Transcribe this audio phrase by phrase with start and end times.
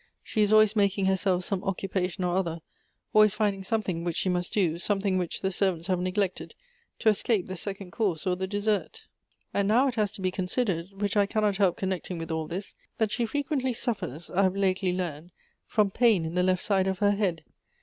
[0.23, 2.61] She is always making herself some occupation or other,
[3.13, 6.55] always finding something which she must do, something which the servants have neglected,
[6.97, 9.05] to escape the second course or the dessert;
[9.53, 12.73] and now it has to be considered (which I cannot help connecting with all this)
[12.97, 15.13] that she frequently suffers, I have lately Elective Affinities.
[15.13, 15.31] 29 learnt,
[15.69, 17.43] fi om pain in the left side of her head.